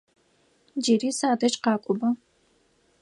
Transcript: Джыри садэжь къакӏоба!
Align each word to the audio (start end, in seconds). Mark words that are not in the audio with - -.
Джыри 0.83 1.09
садэжь 1.19 1.57
къакӏоба! 1.63 2.09